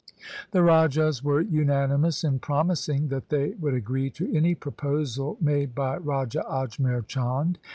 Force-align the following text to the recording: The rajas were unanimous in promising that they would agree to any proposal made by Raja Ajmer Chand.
The 0.49 0.63
rajas 0.63 1.23
were 1.23 1.41
unanimous 1.41 2.23
in 2.23 2.39
promising 2.39 3.09
that 3.09 3.29
they 3.29 3.49
would 3.59 3.75
agree 3.75 4.09
to 4.09 4.35
any 4.35 4.55
proposal 4.55 5.37
made 5.39 5.75
by 5.75 5.97
Raja 5.97 6.43
Ajmer 6.49 7.05
Chand. 7.05 7.59